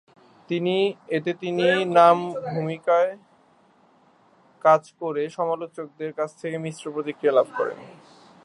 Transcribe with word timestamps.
এতে 1.09 1.31
তিনি 1.33 1.65
নাম 1.97 2.17
ভূমিকায় 2.47 3.11
কাজ 4.65 4.83
করে 5.01 5.23
সমালোচকদের 5.29 6.11
কাছ 6.13 6.29
থেকে 6.41 6.57
মিশ্র 6.57 6.85
প্রতিক্রিয়া 6.91 7.37
লাভ 7.37 7.47
করেন। 7.57 7.79